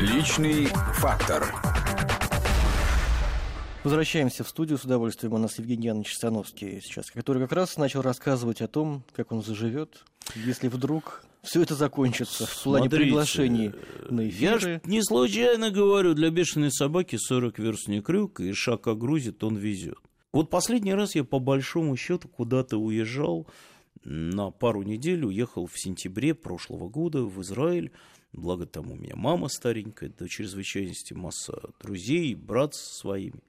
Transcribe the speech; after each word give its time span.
Личный 0.00 0.66
фактор. 0.94 1.52
Возвращаемся 3.82 4.44
в 4.44 4.48
студию. 4.48 4.78
С 4.78 4.84
удовольствием 4.84 5.34
у 5.34 5.38
нас 5.38 5.58
Евгений 5.58 5.88
Янович 5.88 6.14
Становский 6.14 6.80
сейчас, 6.80 7.10
который 7.10 7.42
как 7.42 7.50
раз 7.50 7.76
начал 7.76 8.02
рассказывать 8.02 8.60
о 8.60 8.68
том, 8.68 9.02
как 9.12 9.32
он 9.32 9.42
заживет, 9.42 10.04
если 10.36 10.68
вдруг 10.68 11.24
все 11.42 11.62
это 11.62 11.74
закончится 11.74 12.46
в 12.46 12.62
плане 12.62 12.88
Смотрите, 12.88 13.04
приглашений 13.06 13.72
на 14.08 14.20
Я 14.20 14.56
эфиры. 14.56 14.76
ж 14.76 14.80
не 14.84 15.02
случайно 15.02 15.70
говорю, 15.70 16.14
для 16.14 16.30
бешеной 16.30 16.70
собаки 16.70 17.16
40 17.16 17.58
верст 17.58 17.88
не 17.88 18.00
крюк, 18.00 18.38
и 18.38 18.52
шаг 18.52 18.82
как 18.82 18.98
грузит, 18.98 19.42
он 19.42 19.56
везет. 19.56 19.98
Вот 20.32 20.48
последний 20.48 20.94
раз 20.94 21.16
я 21.16 21.24
по 21.24 21.40
большому 21.40 21.96
счету 21.96 22.28
куда-то 22.28 22.76
уезжал 22.76 23.48
на 24.04 24.52
пару 24.52 24.82
недель, 24.82 25.24
уехал 25.24 25.66
в 25.66 25.76
сентябре 25.76 26.34
прошлого 26.34 26.88
года 26.88 27.24
в 27.24 27.42
Израиль. 27.42 27.90
Благо 28.32 28.66
там 28.66 28.90
у 28.90 28.96
меня 28.96 29.16
мама 29.16 29.48
старенькая, 29.48 30.10
до 30.10 30.28
чрезвычайности 30.28 31.14
масса 31.14 31.70
друзей, 31.80 32.34
брат 32.34 32.74
со 32.74 32.94
своими. 32.94 33.40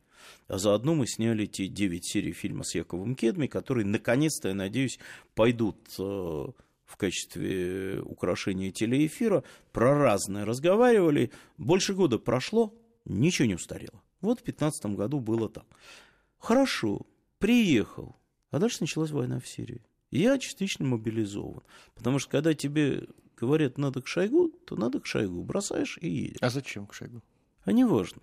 А 0.47 0.57
заодно 0.57 0.95
мы 0.95 1.07
сняли 1.07 1.45
те 1.45 1.67
9 1.67 2.05
серий 2.05 2.33
фильма 2.33 2.63
с 2.63 2.75
Яковом 2.75 3.15
Кедми, 3.15 3.47
которые, 3.47 3.85
наконец-то, 3.85 4.49
я 4.49 4.53
надеюсь, 4.53 4.99
пойдут 5.35 5.77
э, 5.97 6.01
в 6.01 6.97
качестве 6.97 8.01
украшения 8.01 8.71
телеэфира. 8.71 9.43
Про 9.71 9.97
разное 9.97 10.45
разговаривали. 10.45 11.31
Больше 11.57 11.93
года 11.93 12.17
прошло, 12.17 12.73
ничего 13.05 13.47
не 13.47 13.55
устарело. 13.55 14.01
Вот 14.21 14.39
в 14.39 14.43
2015 14.43 14.85
году 14.97 15.19
было 15.19 15.49
так. 15.49 15.65
Хорошо, 16.37 17.05
приехал. 17.37 18.15
А 18.51 18.59
дальше 18.59 18.77
началась 18.81 19.11
война 19.11 19.39
в 19.39 19.47
Сирии. 19.47 19.83
Я 20.11 20.39
частично 20.39 20.85
мобилизован. 20.85 21.61
Потому 21.93 22.19
что 22.19 22.31
когда 22.31 22.53
тебе 22.53 23.07
говорят, 23.39 23.77
надо 23.77 24.01
к 24.01 24.07
Шойгу, 24.07 24.49
то 24.65 24.75
надо 24.75 24.99
к 24.99 25.05
Шойгу. 25.05 25.43
Бросаешь 25.43 25.97
и 26.01 26.09
едешь. 26.09 26.37
А 26.41 26.49
зачем 26.49 26.87
к 26.87 26.93
Шойгу? 26.93 27.21
А 27.63 27.71
не 27.71 27.85
важно. 27.85 28.21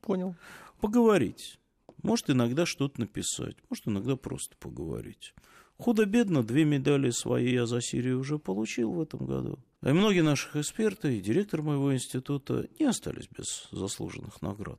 Понял. 0.00 0.34
Поговорить. 0.80 1.58
Может, 2.02 2.30
иногда 2.30 2.66
что-то 2.66 3.00
написать. 3.00 3.56
Может, 3.68 3.88
иногда 3.88 4.16
просто 4.16 4.56
поговорить. 4.56 5.34
Худо-бедно 5.76 6.42
две 6.42 6.64
медали 6.64 7.10
свои 7.10 7.52
я 7.52 7.66
за 7.66 7.80
Сирию 7.80 8.20
уже 8.20 8.38
получил 8.38 8.92
в 8.92 9.00
этом 9.00 9.26
году. 9.26 9.58
А 9.80 9.90
и 9.90 9.92
многие 9.92 10.22
наших 10.22 10.56
эксперты 10.56 11.16
и 11.16 11.22
директор 11.22 11.62
моего 11.62 11.94
института 11.94 12.68
не 12.78 12.84
остались 12.84 13.28
без 13.28 13.68
заслуженных 13.70 14.42
наград. 14.42 14.78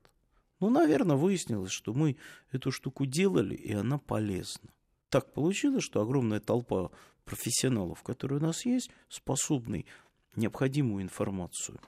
Ну, 0.60 0.70
наверное, 0.70 1.16
выяснилось, 1.16 1.72
что 1.72 1.94
мы 1.94 2.18
эту 2.52 2.72
штуку 2.72 3.08
делали, 3.08 3.56
и 3.56 3.74
она 3.74 3.98
полезна. 3.98 4.70
Так 5.10 5.34
получилось, 5.34 5.84
что 5.84 6.02
огромная 6.02 6.40
толпа 6.40 6.92
профессионалов, 7.26 8.04
которые 8.04 8.40
у 8.40 8.44
нас 8.44 8.66
есть, 8.66 8.90
способны 9.10 9.86
необходимую 10.36 11.04
информацию 11.04 11.80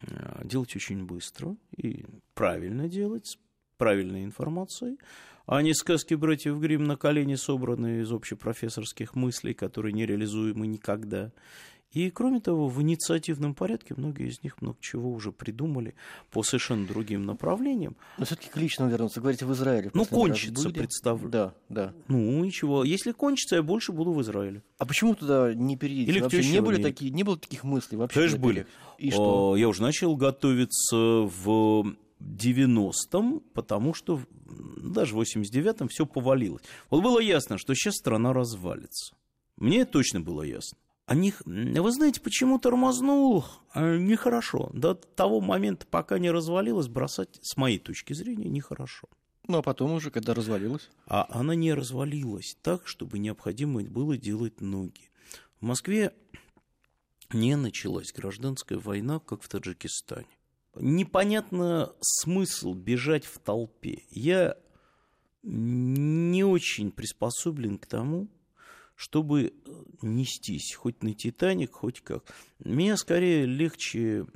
э, 0.00 0.42
делать 0.44 0.74
очень 0.76 1.04
быстро 1.04 1.56
и 1.76 2.04
правильно 2.34 2.88
делать, 2.88 3.26
с 3.26 3.38
правильной 3.76 4.24
информацией, 4.24 4.98
а 5.46 5.62
не 5.62 5.74
сказки 5.74 6.14
братьев 6.14 6.58
Грим 6.58 6.84
на 6.84 6.96
колени, 6.96 7.36
собранные 7.36 8.02
из 8.02 8.12
общепрофессорских 8.12 9.14
мыслей, 9.14 9.54
которые 9.54 9.92
нереализуемы 9.92 10.66
никогда. 10.66 11.32
И, 11.96 12.10
кроме 12.10 12.40
того, 12.40 12.68
в 12.68 12.82
инициативном 12.82 13.54
порядке 13.54 13.94
многие 13.96 14.28
из 14.28 14.42
них 14.42 14.60
много 14.60 14.76
чего 14.82 15.10
уже 15.10 15.32
придумали 15.32 15.94
по 16.30 16.42
совершенно 16.42 16.86
другим 16.86 17.24
направлениям. 17.24 17.96
Но 18.18 18.26
все-таки 18.26 18.50
к 18.50 18.56
личному 18.58 18.90
вернуться. 18.90 19.22
Говорите, 19.22 19.46
в 19.46 19.52
Израиле. 19.54 19.90
Ну, 19.94 20.04
кончится, 20.04 20.68
представлю. 20.68 21.30
Да, 21.30 21.54
да. 21.70 21.94
Ну, 22.08 22.44
ничего. 22.44 22.84
Если 22.84 23.12
кончится, 23.12 23.56
я 23.56 23.62
больше 23.62 23.92
буду 23.92 24.12
в 24.12 24.20
Израиле. 24.20 24.62
А 24.76 24.84
почему 24.84 25.14
туда 25.14 25.54
не 25.54 25.78
переедете? 25.78 26.12
Или 26.12 26.20
Вообще 26.20 26.46
не 26.46 26.60
были 26.60 26.82
такие, 26.82 27.10
не 27.10 27.22
было 27.22 27.38
таких 27.38 27.64
мыслей 27.64 27.96
вообще? 27.96 28.20
Конечно, 28.20 28.38
были. 28.40 28.66
И 28.98 29.10
что? 29.10 29.54
А, 29.54 29.58
Я 29.58 29.66
уже 29.66 29.80
начал 29.80 30.14
готовиться 30.16 30.96
в 30.96 31.96
90-м, 32.20 33.40
потому 33.54 33.94
что 33.94 34.20
даже 34.76 35.14
в 35.14 35.20
89-м 35.22 35.88
все 35.88 36.04
повалилось. 36.04 36.62
Вот 36.90 37.02
было 37.02 37.20
ясно, 37.20 37.56
что 37.56 37.74
сейчас 37.74 37.94
страна 37.94 38.34
развалится. 38.34 39.16
Мне 39.56 39.86
точно 39.86 40.20
было 40.20 40.42
ясно. 40.42 40.76
А 41.06 41.14
них, 41.14 41.40
вы 41.44 41.92
знаете, 41.92 42.20
почему 42.20 42.58
тормознул 42.58 43.44
а, 43.72 43.96
нехорошо. 43.96 44.70
До 44.72 44.94
того 44.94 45.40
момента, 45.40 45.86
пока 45.86 46.18
не 46.18 46.32
развалилось, 46.32 46.88
бросать, 46.88 47.38
с 47.42 47.56
моей 47.56 47.78
точки 47.78 48.12
зрения, 48.12 48.48
нехорошо. 48.48 49.08
Ну, 49.46 49.58
а 49.58 49.62
потом 49.62 49.92
уже, 49.92 50.10
когда 50.10 50.34
развалилось. 50.34 50.90
А 51.06 51.26
она 51.30 51.54
не 51.54 51.72
развалилась 51.72 52.56
так, 52.60 52.88
чтобы 52.88 53.20
необходимо 53.20 53.82
было 53.82 54.16
делать 54.16 54.60
ноги. 54.60 55.10
В 55.60 55.64
Москве 55.64 56.12
не 57.32 57.56
началась 57.56 58.12
гражданская 58.12 58.78
война, 58.78 59.20
как 59.20 59.42
в 59.42 59.48
Таджикистане. 59.48 60.26
Непонятно 60.74 61.92
смысл 62.00 62.74
бежать 62.74 63.24
в 63.24 63.38
толпе. 63.38 64.02
Я 64.10 64.56
не 65.44 66.42
очень 66.42 66.90
приспособлен 66.90 67.78
к 67.78 67.86
тому, 67.86 68.26
чтобы 68.96 69.52
нестись 70.02 70.74
хоть 70.74 71.02
на 71.02 71.14
Титаник, 71.14 71.72
хоть 71.74 72.00
как. 72.00 72.34
Меня 72.58 72.96
скорее 72.96 73.44
легче 73.44 74.26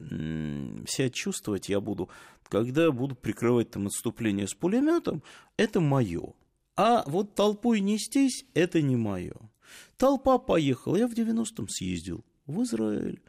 себя 0.87 1.11
чувствовать 1.11 1.69
я 1.69 1.81
буду, 1.81 2.11
когда 2.49 2.93
буду 2.93 3.17
прикрывать 3.17 3.71
там 3.71 3.87
отступление 3.87 4.47
с 4.47 4.55
пулеметом, 4.55 5.23
это 5.57 5.81
мое. 5.81 6.35
А 6.77 7.03
вот 7.07 7.35
толпой 7.35 7.81
нестись, 7.81 8.45
это 8.55 8.81
не 8.83 8.97
мое. 8.97 9.35
Толпа 9.97 10.39
поехала, 10.39 10.97
я 10.97 11.09
в 11.09 11.15
90-м 11.15 11.69
съездил 11.69 12.25
в 12.47 12.63
Израиль. 12.63 13.23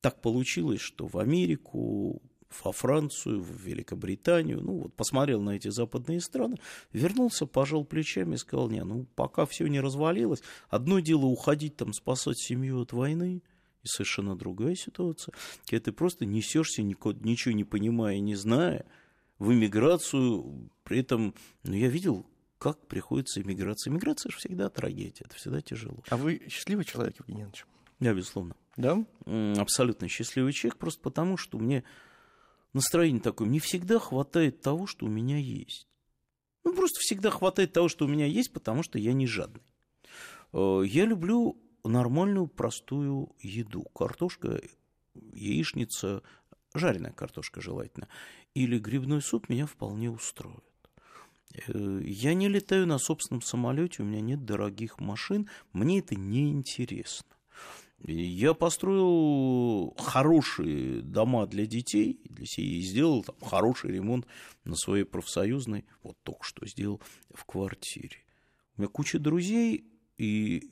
Так 0.00 0.20
получилось, 0.20 0.80
что 0.80 1.06
в 1.06 1.18
Америку, 1.18 2.20
во 2.64 2.72
Францию, 2.72 3.42
в 3.42 3.62
Великобританию, 3.62 4.60
ну 4.60 4.78
вот 4.80 4.94
посмотрел 4.94 5.40
на 5.40 5.50
эти 5.50 5.68
западные 5.68 6.20
страны, 6.20 6.58
вернулся, 6.92 7.46
пожал 7.46 7.84
плечами 7.84 8.34
и 8.34 8.38
сказал, 8.38 8.68
не, 8.68 8.82
ну 8.84 9.06
пока 9.14 9.46
все 9.46 9.66
не 9.66 9.80
развалилось, 9.80 10.42
одно 10.68 11.00
дело 11.00 11.26
уходить 11.26 11.76
там 11.76 11.92
спасать 11.92 12.38
семью 12.38 12.80
от 12.82 12.92
войны, 12.92 13.42
и 13.82 13.86
совершенно 13.86 14.36
другая 14.36 14.76
ситуация, 14.76 15.34
когда 15.66 15.84
ты 15.84 15.92
просто 15.92 16.24
несешься, 16.24 16.82
ничего 16.82 17.54
не 17.54 17.64
понимая, 17.64 18.20
не 18.20 18.36
зная, 18.36 18.86
в 19.38 19.52
эмиграцию, 19.52 20.70
при 20.84 21.00
этом, 21.00 21.34
ну 21.64 21.74
я 21.74 21.88
видел, 21.88 22.26
как 22.58 22.86
приходится 22.86 23.42
эмиграция. 23.42 23.90
Эмиграция 23.90 24.30
же 24.30 24.36
всегда 24.38 24.68
трагедия, 24.68 25.24
это 25.24 25.34
всегда 25.34 25.60
тяжело. 25.60 26.04
А 26.10 26.16
вы 26.16 26.42
счастливый 26.48 26.84
человек, 26.84 27.16
Евгений 27.18 27.40
Иванович? 27.40 27.66
Я, 27.98 28.14
безусловно, 28.14 28.54
Да? 28.76 29.04
абсолютно 29.60 30.06
счастливый 30.06 30.52
человек, 30.52 30.78
просто 30.78 31.00
потому, 31.00 31.36
что 31.36 31.58
мне 31.58 31.82
настроение 32.72 33.20
такое, 33.20 33.48
мне 33.48 33.60
всегда 33.60 33.98
хватает 33.98 34.60
того, 34.60 34.86
что 34.86 35.06
у 35.06 35.08
меня 35.08 35.38
есть. 35.38 35.86
Ну, 36.64 36.74
просто 36.74 37.00
всегда 37.00 37.30
хватает 37.30 37.72
того, 37.72 37.88
что 37.88 38.04
у 38.04 38.08
меня 38.08 38.26
есть, 38.26 38.52
потому 38.52 38.82
что 38.82 38.98
я 38.98 39.12
не 39.12 39.26
жадный. 39.26 39.62
Э, 40.52 40.82
Я 40.86 41.04
люблю 41.06 41.56
нормальную, 41.84 42.46
простую 42.46 43.34
еду. 43.40 43.82
Картошка, 43.94 44.60
яичница, 45.32 46.22
жареная 46.74 47.12
картошка 47.12 47.60
желательно, 47.60 48.08
или 48.54 48.78
грибной 48.78 49.22
суп 49.22 49.48
меня 49.48 49.66
вполне 49.66 50.10
устроит. 50.10 50.64
Э, 51.66 52.00
Я 52.04 52.34
не 52.34 52.48
летаю 52.48 52.86
на 52.86 52.98
собственном 52.98 53.42
самолете, 53.42 54.02
у 54.02 54.06
меня 54.06 54.20
нет 54.20 54.44
дорогих 54.44 55.00
машин, 55.00 55.48
мне 55.72 55.98
это 55.98 56.14
не 56.14 56.50
интересно. 56.50 57.26
Я 58.04 58.52
построил 58.54 59.94
хорошие 59.96 61.02
дома 61.02 61.46
для 61.46 61.66
детей, 61.66 62.20
для 62.24 62.46
семьи, 62.46 62.78
и 62.78 62.82
сделал 62.82 63.22
там 63.22 63.36
хороший 63.40 63.92
ремонт 63.92 64.26
на 64.64 64.74
своей 64.74 65.04
профсоюзной, 65.04 65.84
вот 66.02 66.16
только 66.24 66.44
что 66.44 66.66
сделал 66.66 67.00
в 67.32 67.44
квартире. 67.44 68.16
У 68.76 68.82
меня 68.82 68.88
куча 68.88 69.20
друзей, 69.20 69.84
и 70.18 70.68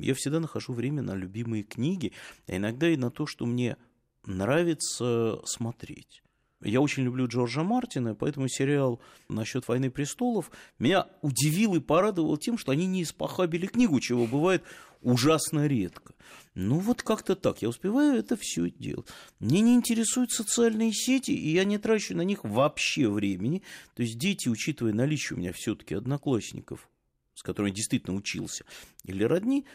я 0.00 0.14
всегда 0.14 0.40
нахожу 0.40 0.72
время 0.72 1.02
на 1.02 1.14
любимые 1.14 1.64
книги, 1.64 2.12
а 2.46 2.56
иногда 2.56 2.88
и 2.88 2.96
на 2.96 3.10
то, 3.10 3.26
что 3.26 3.44
мне 3.44 3.76
нравится 4.24 5.40
смотреть. 5.44 6.23
Я 6.64 6.80
очень 6.80 7.04
люблю 7.04 7.26
Джорджа 7.28 7.62
Мартина, 7.62 8.14
поэтому 8.14 8.48
сериал 8.48 9.00
насчет 9.28 9.68
«Войны 9.68 9.90
престолов» 9.90 10.50
меня 10.78 11.06
удивил 11.20 11.74
и 11.74 11.80
порадовал 11.80 12.36
тем, 12.38 12.56
что 12.56 12.72
они 12.72 12.86
не 12.86 13.02
испохабили 13.02 13.66
книгу, 13.66 14.00
чего 14.00 14.26
бывает 14.26 14.64
ужасно 15.02 15.66
редко. 15.66 16.14
Ну 16.54 16.78
вот 16.78 17.02
как-то 17.02 17.36
так, 17.36 17.60
я 17.62 17.68
успеваю 17.68 18.18
это 18.18 18.36
все 18.36 18.70
делать. 18.70 19.06
Мне 19.38 19.60
не 19.60 19.74
интересуют 19.74 20.32
социальные 20.32 20.92
сети, 20.92 21.32
и 21.32 21.50
я 21.50 21.64
не 21.64 21.78
трачу 21.78 22.16
на 22.16 22.22
них 22.22 22.44
вообще 22.44 23.08
времени. 23.08 23.62
То 23.94 24.02
есть 24.02 24.18
дети, 24.18 24.48
учитывая 24.48 24.94
наличие 24.94 25.36
у 25.36 25.40
меня 25.40 25.52
все-таки 25.52 25.94
одноклассников, 25.94 26.88
с 27.34 27.42
которыми 27.42 27.70
я 27.70 27.76
действительно 27.76 28.16
учился, 28.16 28.64
или 29.04 29.24
родни, 29.24 29.66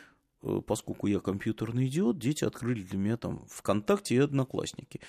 э, 0.41 0.61
поскольку 0.65 1.07
я 1.07 1.19
компьютерный 1.19 1.87
идиот, 1.87 2.17
дети 2.17 2.43
открыли 2.43 2.81
для 2.81 2.97
меня 2.97 3.17
там 3.17 3.45
ВКонтакте 3.49 4.15
и 4.15 4.19
Одноклассники. 4.19 5.01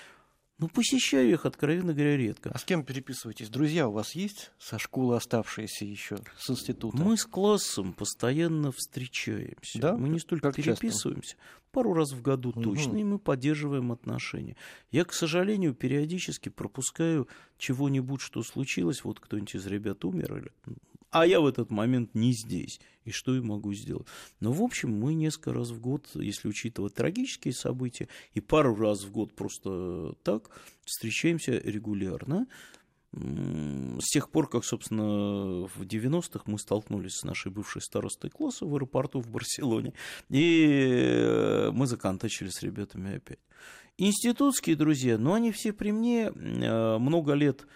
Ну, 0.60 0.68
посещаю 0.68 1.30
их, 1.30 1.46
откровенно 1.46 1.94
говоря, 1.94 2.18
редко. 2.18 2.50
А 2.52 2.58
с 2.58 2.64
кем 2.64 2.84
переписываетесь? 2.84 3.48
Друзья 3.48 3.88
у 3.88 3.92
вас 3.92 4.14
есть 4.14 4.50
со 4.58 4.78
школы 4.78 5.16
оставшиеся 5.16 5.86
еще, 5.86 6.18
с 6.38 6.50
института? 6.50 6.98
Мы 6.98 7.16
с 7.16 7.24
классом 7.24 7.94
постоянно 7.94 8.70
встречаемся. 8.70 9.78
Да? 9.80 9.96
Мы 9.96 10.10
не 10.10 10.18
столько 10.18 10.48
Как 10.52 10.56
часто? 10.56 10.82
переписываемся, 10.82 11.36
пару 11.72 11.94
раз 11.94 12.12
в 12.12 12.20
году 12.20 12.52
Мгм. 12.54 12.62
точно, 12.62 12.98
и 12.98 13.04
мы 13.04 13.18
поддерживаем 13.18 13.90
отношения. 13.90 14.54
Я, 14.90 15.06
к 15.06 15.14
сожалению, 15.14 15.72
периодически 15.72 16.50
пропускаю 16.50 17.26
чего-нибудь, 17.56 18.20
что 18.20 18.42
случилось, 18.42 19.02
вот 19.02 19.18
кто-нибудь 19.18 19.54
из 19.54 19.66
ребят 19.66 20.04
умер, 20.04 20.36
или... 20.36 20.76
а 21.10 21.26
я 21.26 21.40
в 21.40 21.46
этот 21.46 21.70
момент 21.70 22.14
не 22.14 22.32
здесь. 22.32 22.80
И 23.04 23.10
что 23.10 23.34
я 23.34 23.42
могу 23.42 23.72
сделать? 23.72 24.06
Но, 24.40 24.52
в 24.52 24.62
общем, 24.62 24.92
мы 24.92 25.14
несколько 25.14 25.52
раз 25.52 25.70
в 25.70 25.80
год, 25.80 26.08
если 26.14 26.48
учитывать 26.48 26.94
трагические 26.94 27.54
события, 27.54 28.08
и 28.34 28.40
пару 28.40 28.74
раз 28.74 29.02
в 29.02 29.10
год 29.10 29.34
просто 29.34 30.14
так, 30.22 30.50
встречаемся 30.84 31.52
регулярно. 31.58 32.46
С 33.12 34.08
тех 34.12 34.30
пор, 34.30 34.48
как, 34.48 34.64
собственно, 34.64 35.66
в 35.66 35.82
90-х 35.82 36.44
мы 36.46 36.58
столкнулись 36.60 37.16
с 37.16 37.24
нашей 37.24 37.50
бывшей 37.50 37.82
старостой 37.82 38.30
класса 38.30 38.66
в 38.66 38.74
аэропорту 38.74 39.20
в 39.20 39.28
Барселоне, 39.28 39.94
и 40.28 40.64
э, 40.68 41.70
мы 41.72 41.88
законтачили 41.88 42.50
с 42.50 42.62
ребятами 42.62 43.16
опять. 43.16 43.40
Институтские 43.98 44.76
друзья, 44.76 45.18
ну, 45.18 45.32
они 45.32 45.50
все 45.50 45.72
при 45.72 45.90
мне, 45.90 46.30
э, 46.32 46.98
много 46.98 47.32
лет 47.32 47.66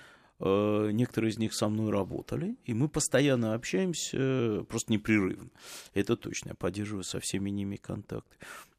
некоторые 0.40 1.30
из 1.30 1.38
них 1.38 1.54
со 1.54 1.68
мной 1.68 1.90
работали, 1.90 2.56
и 2.64 2.74
мы 2.74 2.88
постоянно 2.88 3.54
общаемся, 3.54 4.16
э, 4.18 4.64
просто 4.68 4.92
непрерывно. 4.92 5.50
Это 5.94 6.16
точно, 6.16 6.50
я 6.50 6.54
поддерживаю 6.54 7.04
со 7.04 7.20
всеми 7.20 7.50
ними 7.50 7.76
контакты. 7.76 8.36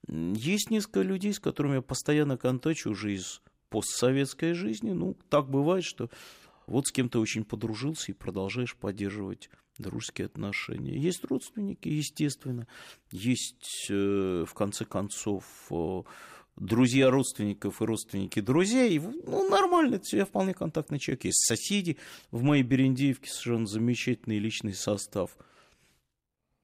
Есть 0.08 0.70
несколько 0.70 1.02
людей, 1.02 1.34
с 1.34 1.40
которыми 1.40 1.76
я 1.76 1.82
постоянно 1.82 2.38
контачу 2.38 2.92
уже 2.92 3.14
из 3.14 3.42
постсоветской 3.70 4.54
жизни. 4.54 4.92
Ну, 4.92 5.18
так 5.30 5.50
бывает, 5.50 5.84
что 5.84 6.10
вот 6.68 6.88
с 6.88 6.92
кем-то 6.92 7.20
очень 7.20 7.44
подружился 7.44 8.12
и 8.12 8.16
продолжаешь 8.16 8.76
поддерживать 8.76 9.50
дружеские 9.78 10.26
отношения. 10.26 10.98
Есть 10.98 11.24
родственники, 11.26 11.88
естественно. 11.88 12.68
Есть, 13.12 13.88
э, 13.90 14.46
в 14.48 14.54
конце 14.54 14.86
концов, 14.86 15.44
э, 15.70 16.02
друзья 16.56 17.10
родственников 17.10 17.82
и 17.82 17.86
родственники 17.86 18.40
друзей. 18.40 19.00
Ну, 19.00 19.50
нормально, 19.50 19.96
это 19.96 20.16
я 20.16 20.26
вполне 20.26 20.54
контактный 20.54 21.00
человек. 21.00 21.26
Есть 21.26 21.46
соседи 21.46 21.98
в 22.32 22.42
моей 22.44 22.64
Берендеевке, 22.64 23.30
совершенно 23.30 23.68
замечательный 23.68 24.40
личный 24.40 24.74
состав. 24.74 25.38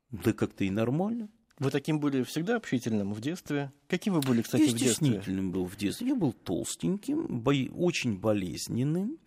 Да 0.10 0.34
как-то 0.34 0.64
и 0.64 0.70
нормально. 0.70 1.30
Вы 1.60 1.70
таким 1.70 2.00
были 2.00 2.24
всегда 2.24 2.56
общительным 2.56 3.14
в 3.14 3.22
детстве? 3.22 3.72
Каким 3.88 4.16
вы 4.16 4.22
были, 4.22 4.42
кстати, 4.42 4.64
я 4.64 4.68
в 4.70 4.72
детстве? 4.72 4.90
стеснительным 4.94 5.52
был 5.52 5.66
в 5.66 5.76
детстве. 5.78 6.08
Я 6.08 6.16
был 6.16 6.34
толстеньким, 6.34 7.28
бо- 7.28 7.70
очень 7.76 8.18
болезненным, 8.18 9.20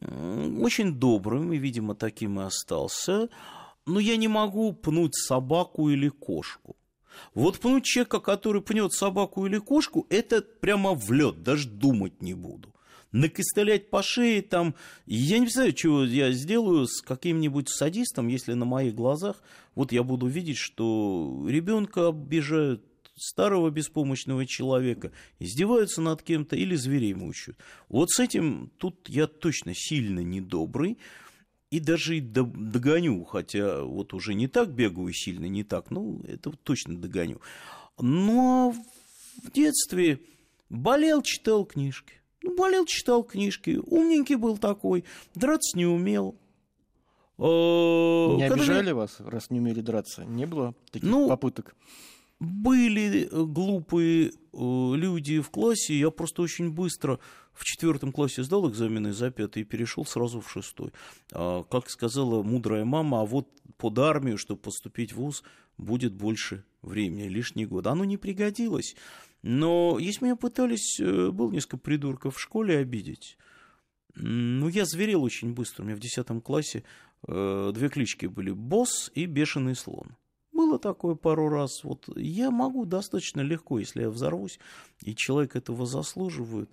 очень 0.00 0.94
добрым, 0.94 1.52
и, 1.52 1.58
видимо, 1.58 1.94
таким 1.96 2.40
и 2.40 2.44
остался. 2.44 3.28
Но 3.86 3.98
я 3.98 4.16
не 4.16 4.28
могу 4.28 4.72
пнуть 4.72 5.14
собаку 5.16 5.90
или 5.90 6.08
кошку. 6.08 6.76
Вот 7.34 7.58
пнуть 7.58 7.84
человека, 7.84 8.20
который 8.20 8.62
пнет 8.62 8.92
собаку 8.92 9.46
или 9.46 9.58
кошку, 9.58 10.06
это 10.10 10.42
прямо 10.42 10.94
в 10.94 11.10
лед, 11.12 11.42
даже 11.42 11.68
думать 11.68 12.22
не 12.22 12.34
буду. 12.34 12.74
Накостылять 13.12 13.90
по 13.90 14.02
шее 14.02 14.42
там, 14.42 14.74
я 15.06 15.38
не 15.38 15.44
представляю, 15.44 15.74
чего 15.74 16.04
я 16.04 16.32
сделаю 16.32 16.86
с 16.88 17.00
каким-нибудь 17.00 17.68
садистом, 17.68 18.26
если 18.26 18.54
на 18.54 18.64
моих 18.64 18.94
глазах 18.94 19.40
вот 19.76 19.92
я 19.92 20.02
буду 20.02 20.26
видеть, 20.26 20.56
что 20.56 21.46
ребенка 21.48 22.08
обижают, 22.08 22.82
старого 23.16 23.70
беспомощного 23.70 24.46
человека, 24.46 25.12
издеваются 25.38 26.00
над 26.00 26.22
кем-то 26.22 26.56
или 26.56 26.74
зверей 26.74 27.14
мучают. 27.14 27.58
Вот 27.88 28.10
с 28.10 28.18
этим 28.18 28.70
тут 28.78 29.08
я 29.08 29.26
точно 29.26 29.72
сильно 29.74 30.20
недобрый, 30.20 30.98
и 31.70 31.80
даже 31.80 32.18
и 32.18 32.20
до- 32.20 32.44
догоню, 32.44 33.24
хотя 33.24 33.82
вот 33.82 34.14
уже 34.14 34.34
не 34.34 34.46
так 34.48 34.70
бегаю 34.70 35.12
сильно, 35.12 35.46
не 35.46 35.64
так, 35.64 35.90
ну, 35.90 36.20
это 36.26 36.50
точно 36.52 36.96
догоню. 36.96 37.40
Но 38.00 38.74
в 39.42 39.50
детстве 39.52 40.20
болел, 40.70 41.22
читал 41.22 41.64
книжки. 41.64 42.14
Ну, 42.42 42.54
болел, 42.56 42.84
читал 42.86 43.22
книжки. 43.24 43.80
Умненький 43.86 44.36
был 44.36 44.58
такой, 44.58 45.04
драться 45.34 45.76
не 45.76 45.86
умел. 45.86 46.36
Э, 47.38 47.42
Не 47.42 48.44
обижали 48.46 48.92
вас, 48.92 49.16
раз 49.20 49.50
не 49.50 49.58
умели 49.60 49.80
драться? 49.80 50.24
Не 50.24 50.46
было 50.46 50.74
таких 50.92 51.08
Ну, 51.10 51.28
попыток? 51.28 51.74
Были 52.40 53.28
э, 53.30 53.44
глупые 53.44 54.28
э, 54.28 54.32
люди 54.52 55.40
в 55.40 55.50
классе, 55.50 55.94
я 55.94 56.10
просто 56.10 56.42
очень 56.42 56.70
быстро 56.70 57.20
в 57.52 57.64
четвертом 57.64 58.12
классе 58.12 58.42
сдал 58.42 58.68
экзамены 58.68 59.12
за 59.12 59.30
пятый 59.30 59.62
и 59.62 59.64
перешел 59.64 60.04
сразу 60.04 60.40
в 60.40 60.50
шестой. 60.50 60.90
А, 61.32 61.62
Как 61.62 61.88
сказала 61.88 62.42
мудрая 62.42 62.84
мама, 62.84 63.20
а 63.20 63.24
вот 63.24 63.48
под 63.76 63.98
армию, 63.98 64.36
чтобы 64.38 64.60
поступить 64.60 65.12
в 65.12 65.16
ВУЗ, 65.16 65.44
будет 65.78 66.14
больше 66.14 66.64
времени, 66.82 67.28
лишний 67.28 67.66
год. 67.66 67.86
Оно 67.86 68.04
не 68.04 68.16
пригодилось. 68.16 68.96
Но 69.42 69.98
если 70.00 70.24
меня 70.24 70.36
пытались, 70.36 70.98
э, 70.98 71.30
был 71.30 71.52
несколько 71.52 71.76
придурков 71.76 72.36
в 72.36 72.40
школе 72.40 72.78
обидеть, 72.78 73.38
ну, 74.16 74.68
я 74.68 74.84
зверел 74.84 75.22
очень 75.22 75.54
быстро. 75.54 75.82
У 75.82 75.86
меня 75.86 75.96
в 75.96 76.00
десятом 76.00 76.40
классе 76.40 76.84
две 77.26 77.88
клички 77.88 78.26
были 78.26 78.50
«Босс» 78.52 79.10
и 79.14 79.24
«Бешеный 79.24 79.74
слон». 79.74 80.14
Было 80.74 80.80
такое 80.80 81.14
пару 81.14 81.48
раз. 81.48 81.84
Вот 81.84 82.08
я 82.16 82.50
могу 82.50 82.84
достаточно 82.84 83.42
легко, 83.42 83.78
если 83.78 84.02
я 84.02 84.10
взорвусь, 84.10 84.58
и 85.02 85.14
человек 85.14 85.54
этого 85.54 85.86
заслуживает. 85.86 86.68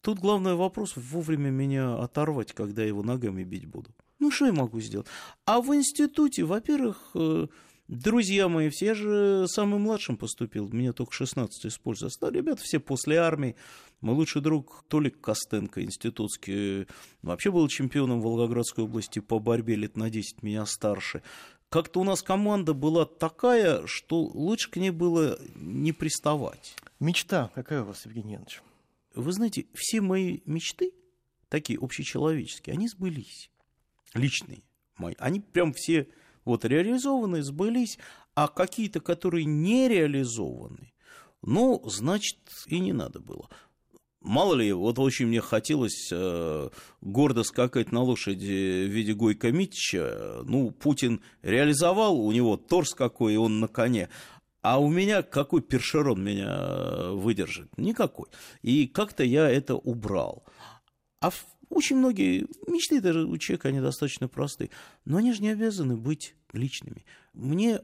Тут 0.00 0.18
главный 0.18 0.56
вопрос 0.56 0.94
вовремя 0.96 1.50
меня 1.50 1.94
оторвать, 1.94 2.52
когда 2.52 2.82
я 2.82 2.88
его 2.88 3.04
ногами 3.04 3.44
бить 3.44 3.66
буду. 3.66 3.90
Ну, 4.18 4.32
что 4.32 4.46
я 4.46 4.52
могу 4.52 4.80
сделать? 4.80 5.06
А 5.46 5.60
в 5.60 5.72
институте, 5.72 6.42
во-первых, 6.42 7.12
э, 7.14 7.46
друзья 7.86 8.48
мои, 8.48 8.70
все 8.70 8.86
я 8.86 8.94
же 8.94 9.46
самым 9.46 9.82
младшим 9.82 10.16
поступил, 10.16 10.68
мне 10.72 10.92
только 10.92 11.12
16 11.12 11.66
использовал. 11.66 12.10
Стали 12.10 12.38
ребята 12.38 12.60
все 12.60 12.80
после 12.80 13.18
армии. 13.18 13.54
Мой 14.00 14.16
лучший 14.16 14.42
друг 14.42 14.84
Толик 14.88 15.20
Костенко, 15.20 15.80
институтский, 15.80 16.82
э, 16.82 16.86
вообще 17.22 17.52
был 17.52 17.68
чемпионом 17.68 18.20
Волгоградской 18.20 18.82
области 18.82 19.20
по 19.20 19.38
борьбе 19.38 19.76
лет 19.76 19.96
на 19.96 20.10
10 20.10 20.42
меня 20.42 20.66
старше. 20.66 21.22
Как-то 21.74 22.02
у 22.02 22.04
нас 22.04 22.22
команда 22.22 22.72
была 22.72 23.04
такая, 23.04 23.84
что 23.88 24.22
лучше 24.22 24.70
к 24.70 24.76
ней 24.76 24.90
было 24.90 25.40
не 25.56 25.90
приставать. 25.90 26.76
Мечта 27.00 27.50
какая 27.52 27.82
у 27.82 27.86
вас, 27.86 28.06
Евгений 28.06 28.34
Янович? 28.34 28.62
Вы 29.16 29.32
знаете, 29.32 29.66
все 29.74 30.00
мои 30.00 30.38
мечты, 30.46 30.92
такие 31.48 31.80
общечеловеческие, 31.80 32.74
они 32.74 32.86
сбылись. 32.86 33.50
Личные 34.14 34.62
мои. 34.98 35.16
Они 35.18 35.40
прям 35.40 35.72
все 35.72 36.08
вот 36.44 36.64
реализованы, 36.64 37.42
сбылись, 37.42 37.98
а 38.36 38.46
какие-то, 38.46 39.00
которые 39.00 39.44
не 39.44 39.88
реализованы, 39.88 40.92
ну, 41.42 41.82
значит, 41.86 42.38
и 42.66 42.78
не 42.78 42.92
надо 42.92 43.18
было. 43.18 43.48
Мало 44.24 44.54
ли, 44.54 44.72
вот 44.72 44.98
очень 44.98 45.26
мне 45.26 45.42
хотелось 45.42 46.08
э, 46.10 46.70
гордо 47.02 47.42
скакать 47.42 47.92
на 47.92 48.02
лошади 48.02 48.86
в 48.86 48.90
виде 48.90 49.12
Гойка 49.12 49.52
Митича. 49.52 50.40
Ну, 50.44 50.70
Путин 50.70 51.20
реализовал, 51.42 52.18
у 52.18 52.32
него 52.32 52.56
торс 52.56 52.94
какой, 52.94 53.34
и 53.34 53.36
он 53.36 53.60
на 53.60 53.68
коне. 53.68 54.08
А 54.62 54.80
у 54.80 54.88
меня 54.88 55.22
какой 55.22 55.60
першерон 55.60 56.24
меня 56.24 56.46
э, 56.48 57.10
выдержит? 57.10 57.76
Никакой. 57.76 58.28
И 58.62 58.86
как-то 58.86 59.22
я 59.22 59.46
это 59.46 59.74
убрал. 59.74 60.44
А 61.20 61.30
очень 61.68 61.96
многие 61.96 62.46
мечты 62.66 63.02
даже 63.02 63.26
у 63.26 63.36
человека, 63.36 63.68
они 63.68 63.80
достаточно 63.80 64.26
простые. 64.26 64.70
Но 65.04 65.18
они 65.18 65.34
же 65.34 65.42
не 65.42 65.50
обязаны 65.50 65.98
быть 65.98 66.34
личными. 66.54 67.04
Мне 67.34 67.80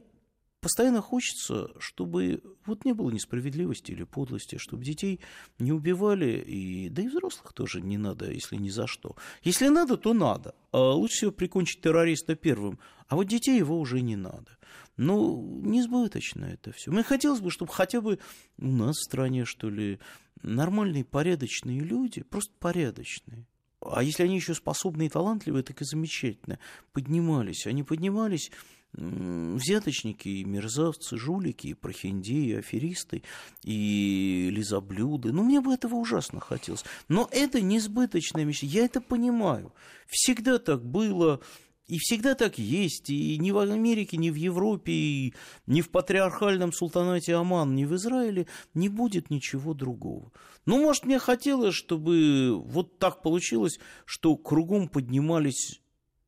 постоянно 0.61 1.01
хочется, 1.01 1.69
чтобы 1.79 2.41
вот 2.65 2.85
не 2.85 2.93
было 2.93 3.09
несправедливости 3.09 3.91
или 3.91 4.03
подлости, 4.03 4.57
чтобы 4.57 4.85
детей 4.85 5.19
не 5.59 5.73
убивали, 5.73 6.39
и, 6.39 6.87
да 6.89 7.01
и 7.01 7.07
взрослых 7.07 7.53
тоже 7.53 7.81
не 7.81 7.97
надо, 7.97 8.31
если 8.31 8.55
ни 8.55 8.69
за 8.69 8.87
что. 8.87 9.15
Если 9.43 9.67
надо, 9.67 9.97
то 9.97 10.13
надо. 10.13 10.55
А 10.71 10.93
лучше 10.93 11.15
всего 11.15 11.31
прикончить 11.31 11.81
террориста 11.81 12.35
первым, 12.35 12.79
а 13.07 13.15
вот 13.15 13.25
детей 13.25 13.57
его 13.57 13.79
уже 13.79 14.01
не 14.01 14.15
надо. 14.15 14.57
Ну, 14.97 15.61
несбыточно 15.63 16.45
это 16.45 16.71
все. 16.71 16.91
Мне 16.91 17.03
хотелось 17.03 17.41
бы, 17.41 17.49
чтобы 17.49 17.73
хотя 17.73 17.99
бы 17.99 18.19
у 18.59 18.67
нас 18.67 18.95
в 18.97 19.03
стране, 19.03 19.45
что 19.45 19.69
ли, 19.69 19.99
нормальные, 20.43 21.03
порядочные 21.03 21.79
люди, 21.79 22.21
просто 22.21 22.53
порядочные, 22.59 23.47
а 23.83 24.03
если 24.03 24.23
они 24.23 24.35
еще 24.35 24.53
способные 24.53 25.07
и 25.07 25.09
талантливые, 25.09 25.63
так 25.63 25.81
и 25.81 25.85
замечательно. 25.85 26.59
Поднимались. 26.93 27.65
Они 27.65 27.81
поднимались 27.81 28.51
взяточники, 28.93 30.27
и 30.27 30.43
мерзавцы, 30.43 31.17
жулики, 31.17 31.67
и 31.67 31.73
прохиндеи, 31.73 32.49
и 32.49 32.53
аферисты, 32.55 33.23
и 33.63 34.49
лизоблюды. 34.51 35.31
Ну, 35.31 35.43
мне 35.43 35.61
бы 35.61 35.73
этого 35.73 35.95
ужасно 35.95 36.39
хотелось. 36.39 36.83
Но 37.07 37.27
это 37.31 37.61
несбыточная 37.61 38.45
мечта. 38.45 38.67
Я 38.67 38.85
это 38.85 39.01
понимаю. 39.01 39.73
Всегда 40.07 40.57
так 40.59 40.85
было. 40.85 41.39
И 41.87 41.97
всегда 41.99 42.35
так 42.35 42.57
есть. 42.57 43.09
И 43.09 43.37
ни 43.37 43.51
в 43.51 43.59
Америке, 43.59 44.17
ни 44.17 44.29
в 44.29 44.35
Европе, 44.35 44.91
и 44.91 45.33
ни 45.67 45.81
в 45.81 45.89
патриархальном 45.89 46.71
султанате 46.71 47.35
Оман, 47.35 47.75
ни 47.75 47.85
в 47.85 47.95
Израиле 47.95 48.47
не 48.73 48.87
будет 48.87 49.29
ничего 49.29 49.73
другого. 49.73 50.31
Ну, 50.65 50.81
может, 50.81 51.05
мне 51.05 51.19
хотелось, 51.19 51.75
чтобы 51.75 52.57
вот 52.57 52.99
так 52.99 53.21
получилось, 53.21 53.79
что 54.05 54.37
кругом 54.37 54.87
поднимались 54.87 55.81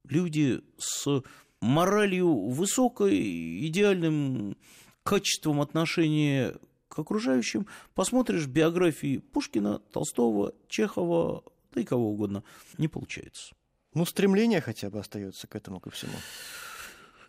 люди 0.04 0.62
с 0.78 1.24
моралью 1.64 2.50
высокой, 2.50 3.66
идеальным 3.68 4.58
качеством 5.04 5.62
отношения 5.62 6.56
к 6.90 7.00
окружающим. 7.00 7.68
Посмотришь 7.96 8.48
биографии 8.48 9.18
Пушкина, 9.18 9.80
Толстого, 9.92 10.54
Чехова, 10.68 11.44
да 11.74 11.82
и 11.82 11.86
кого 11.86 12.12
угодно. 12.12 12.44
Не 12.78 12.88
получается. 12.88 13.56
Ну, 13.94 14.06
стремление 14.06 14.62
хотя 14.62 14.90
бы 14.90 15.00
остается 15.00 15.48
к 15.48 15.56
этому, 15.56 15.80
ко 15.80 15.90
всему. 15.90 16.14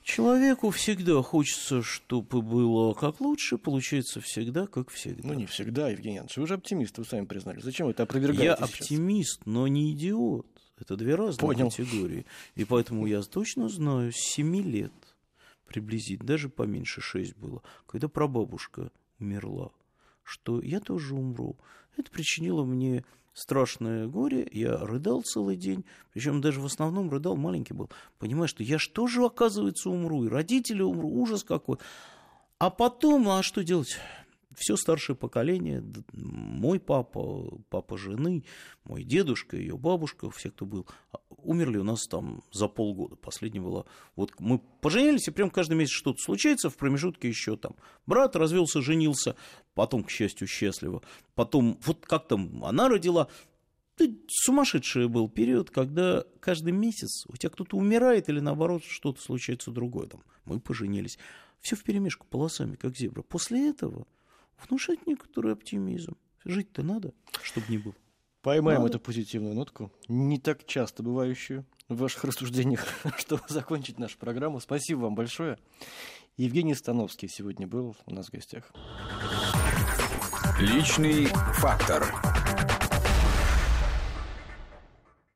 Человеку 0.03 0.71
всегда 0.71 1.23
хочется, 1.23 1.83
чтобы 1.83 2.43
было 2.43 2.93
как 2.93 3.21
лучше, 3.21 3.57
получается 3.57 4.21
всегда 4.21 4.67
как 4.67 4.91
всегда. 4.91 5.29
Ну, 5.29 5.35
не 5.35 5.47
всегда, 5.47 5.88
Евгений 5.88 6.17
Иванович. 6.19 6.37
Вы 6.37 6.47
же 6.47 6.55
оптимист, 6.55 6.99
вы 6.99 7.07
сами 7.07 7.25
признали. 7.25 7.61
Зачем 7.61 7.88
это 7.88 8.03
опровергаете 8.03 8.45
Я 8.45 8.57
сейчас? 8.57 8.71
оптимист, 8.71 9.47
но 9.47 9.67
не 9.67 9.93
идиот. 9.93 10.47
Это 10.78 10.97
две 10.97 11.14
разные 11.14 11.38
Понял. 11.38 11.71
категории. 11.71 12.26
И 12.54 12.64
поэтому 12.64 13.07
я 13.07 13.23
точно 13.23 13.69
знаю, 13.69 14.12
с 14.12 14.16
7 14.16 14.57
лет 14.62 14.93
приблизительно, 15.66 16.28
даже 16.28 16.49
поменьше 16.49 17.00
6 17.00 17.37
было, 17.37 17.62
когда 17.87 18.09
прабабушка 18.09 18.90
умерла, 19.19 19.71
что 20.23 20.61
я 20.61 20.81
тоже 20.81 21.14
умру. 21.14 21.57
Это 21.97 22.11
причинило 22.11 22.64
мне 22.64 23.04
страшное 23.33 24.07
горе, 24.07 24.49
я 24.52 24.76
рыдал 24.78 25.23
целый 25.23 25.57
день, 25.57 25.85
причем 26.12 26.40
даже 26.40 26.61
в 26.61 26.66
основном 26.66 27.11
рыдал, 27.11 27.37
маленький 27.37 27.75
был, 27.75 27.90
понимаешь, 28.19 28.50
что 28.50 28.62
я 28.62 28.78
что 28.78 29.07
же, 29.07 29.25
оказывается, 29.25 29.90
умру, 29.90 30.25
и 30.25 30.28
родители 30.28 30.83
умру, 30.83 31.09
ужас 31.09 31.43
какой. 31.43 31.78
А 32.59 32.71
потом, 32.71 33.28
а 33.28 33.43
что 33.43 33.64
делать? 33.64 33.99
Все 34.56 34.76
старшее 34.76 35.16
поколение, 35.16 35.82
мой 36.12 36.80
папа, 36.80 37.58
папа 37.68 37.96
жены, 37.96 38.44
мой 38.84 39.04
дедушка, 39.04 39.56
ее 39.56 39.76
бабушка, 39.76 40.30
все, 40.30 40.50
кто 40.50 40.66
был, 40.66 40.87
а, 41.12 41.18
умерли 41.28 41.78
у 41.78 41.84
нас 41.84 42.06
там 42.06 42.42
за 42.52 42.68
полгода. 42.68 43.16
Последняя 43.16 43.61
была... 43.61 43.84
Вот 44.16 44.32
мы 44.38 44.58
поженились, 44.58 45.28
и 45.28 45.30
прям 45.30 45.50
каждый 45.50 45.75
месяц 45.75 45.92
что-то 45.92 46.18
случается, 46.23 46.70
в 46.70 46.76
промежутке 46.76 47.28
еще 47.28 47.56
там 47.56 47.76
брат 48.06 48.37
развелся, 48.37 48.82
женился, 48.82 49.37
потом, 49.75 50.04
к 50.04 50.11
счастью, 50.11 50.46
счастливо. 50.46 51.02
Потом, 51.34 51.78
вот 51.84 52.06
как 52.06 52.28
там 52.28 52.64
она 52.64 52.88
родила, 52.88 53.28
ты 53.96 54.18
сумасшедший 54.28 55.08
был 55.08 55.28
период, 55.28 55.70
когда 55.70 56.25
каждый 56.40 56.73
месяц 56.73 57.25
у 57.28 57.37
тебя 57.37 57.50
кто-то 57.50 57.76
умирает 57.76 58.28
или 58.28 58.40
наоборот 58.40 58.82
что-то 58.84 59.20
случается 59.20 59.70
другое. 59.70 60.08
Там, 60.08 60.23
мы 60.44 60.61
поженились. 60.61 61.18
Все 61.61 61.76
в 61.76 61.82
перемешку 61.82 62.26
полосами, 62.26 62.76
как 62.76 62.96
зебра. 62.96 63.23
После 63.23 63.70
этого 63.70 64.06
внушать 64.68 65.06
некоторый 65.06 65.52
оптимизм. 65.52 66.16
Жить-то 66.44 66.83
надо, 66.83 67.12
чтобы 67.42 67.66
не 67.68 67.78
было. 67.78 67.94
Поймаем 68.42 68.83
Надо. 68.83 68.97
эту 68.97 69.00
позитивную 69.00 69.54
нотку, 69.54 69.90
не 70.06 70.38
так 70.38 70.66
часто 70.66 71.02
бывающую 71.02 71.64
в 71.88 71.97
ваших 71.97 72.25
рассуждениях, 72.25 72.87
чтобы 73.16 73.42
закончить 73.49 73.99
нашу 73.99 74.18
программу. 74.18 74.61
Спасибо 74.61 75.00
вам 75.00 75.14
большое. 75.14 75.59
Евгений 76.37 76.75
Становский 76.75 77.28
сегодня 77.28 77.66
был 77.66 77.97
у 78.04 78.12
нас 78.12 78.26
в 78.26 78.33
гостях. 78.33 78.71
Личный 80.61 81.26
фактор. 81.54 82.34